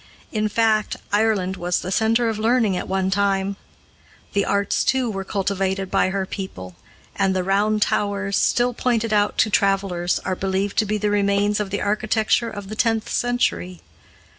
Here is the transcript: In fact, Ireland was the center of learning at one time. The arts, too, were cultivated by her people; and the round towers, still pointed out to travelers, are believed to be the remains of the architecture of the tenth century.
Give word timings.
In 0.31 0.49
fact, 0.49 0.95
Ireland 1.13 1.57
was 1.57 1.79
the 1.81 1.91
center 1.91 2.27
of 2.27 2.39
learning 2.39 2.75
at 2.75 2.87
one 2.87 3.11
time. 3.11 3.55
The 4.33 4.45
arts, 4.45 4.83
too, 4.83 5.11
were 5.11 5.23
cultivated 5.23 5.91
by 5.91 6.09
her 6.09 6.25
people; 6.25 6.75
and 7.15 7.35
the 7.35 7.43
round 7.43 7.83
towers, 7.83 8.35
still 8.35 8.73
pointed 8.73 9.13
out 9.13 9.37
to 9.37 9.51
travelers, 9.51 10.17
are 10.25 10.35
believed 10.35 10.77
to 10.77 10.87
be 10.87 10.97
the 10.97 11.11
remains 11.11 11.59
of 11.59 11.69
the 11.69 11.83
architecture 11.83 12.49
of 12.49 12.67
the 12.67 12.75
tenth 12.75 13.09
century. 13.09 13.81